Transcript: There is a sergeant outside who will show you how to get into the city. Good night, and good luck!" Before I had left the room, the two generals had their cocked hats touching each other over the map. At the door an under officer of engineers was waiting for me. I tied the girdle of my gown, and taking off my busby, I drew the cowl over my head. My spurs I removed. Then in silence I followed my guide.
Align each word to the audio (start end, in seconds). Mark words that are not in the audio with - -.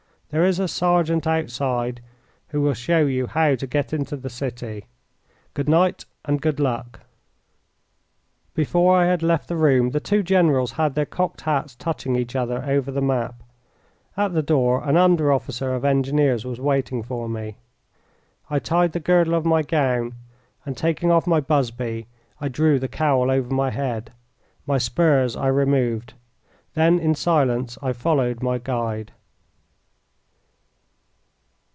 There 0.31 0.45
is 0.45 0.59
a 0.59 0.67
sergeant 0.69 1.27
outside 1.27 1.99
who 2.51 2.61
will 2.61 2.73
show 2.73 2.99
you 3.05 3.27
how 3.27 3.55
to 3.55 3.67
get 3.67 3.91
into 3.91 4.15
the 4.15 4.29
city. 4.29 4.85
Good 5.53 5.67
night, 5.67 6.05
and 6.23 6.41
good 6.41 6.57
luck!" 6.57 7.01
Before 8.55 8.95
I 8.97 9.07
had 9.07 9.21
left 9.23 9.49
the 9.49 9.57
room, 9.57 9.89
the 9.89 9.99
two 9.99 10.23
generals 10.23 10.71
had 10.71 10.95
their 10.95 11.05
cocked 11.05 11.41
hats 11.41 11.75
touching 11.75 12.15
each 12.15 12.33
other 12.33 12.63
over 12.63 12.91
the 12.93 13.01
map. 13.01 13.43
At 14.15 14.33
the 14.33 14.41
door 14.41 14.81
an 14.87 14.95
under 14.95 15.33
officer 15.33 15.75
of 15.75 15.83
engineers 15.83 16.45
was 16.45 16.61
waiting 16.61 17.03
for 17.03 17.27
me. 17.27 17.57
I 18.49 18.59
tied 18.59 18.93
the 18.93 19.01
girdle 19.01 19.33
of 19.35 19.43
my 19.45 19.63
gown, 19.63 20.13
and 20.65 20.77
taking 20.77 21.11
off 21.11 21.27
my 21.27 21.41
busby, 21.41 22.07
I 22.39 22.47
drew 22.47 22.79
the 22.79 22.87
cowl 22.87 23.29
over 23.29 23.53
my 23.53 23.69
head. 23.69 24.13
My 24.65 24.77
spurs 24.77 25.35
I 25.35 25.47
removed. 25.47 26.13
Then 26.73 26.99
in 26.99 27.15
silence 27.15 27.77
I 27.81 27.91
followed 27.91 28.41
my 28.41 28.59
guide. 28.59 29.11